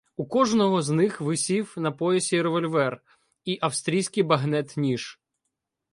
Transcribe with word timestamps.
У 0.17 0.25
кожного 0.25 0.81
з 0.81 0.89
них 0.89 1.21
висів 1.21 1.73
на 1.77 1.91
поясі 1.91 2.41
револьвер 2.41 3.01
і 3.45 3.57
австрійський 3.61 4.23
багнет-ніж. 4.23 5.19